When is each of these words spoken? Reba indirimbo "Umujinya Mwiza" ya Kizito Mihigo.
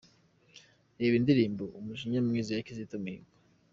Reba 0.99 1.15
indirimbo 1.17 1.63
"Umujinya 1.79 2.19
Mwiza" 2.25 2.51
ya 2.53 2.65
Kizito 2.67 2.95
Mihigo. 3.03 3.29